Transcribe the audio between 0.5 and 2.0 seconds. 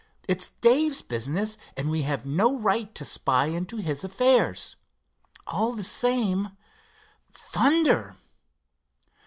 Dave's business, and